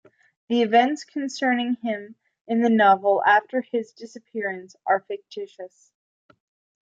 [0.49, 2.15] The events concerning him
[2.47, 5.91] in the novel after his disappearance are fictitious.